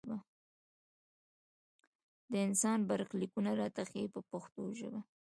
[2.31, 5.01] د انسان برخلیکونه راته ښيي په پښتو ژبه.